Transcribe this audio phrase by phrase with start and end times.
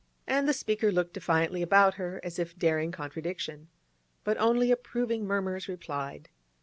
[0.25, 3.67] And the speaker looked defiantly about her, as if daring contradiction.
[4.23, 6.29] But only approving murmurs replied.